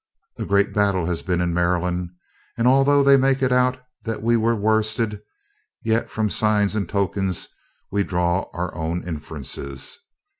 [0.39, 2.09] A great battle has been in Maryland,
[2.57, 5.21] and, although they make it out that we were worsted,
[5.83, 7.47] yet from signs and tokens
[7.91, 9.99] we draw our own inferences.